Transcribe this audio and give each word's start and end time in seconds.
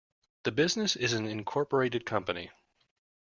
The 0.45 0.51
business 0.51 0.95
is 0.95 1.13
an 1.13 1.27
incorporated 1.27 2.07
company. 2.07 2.49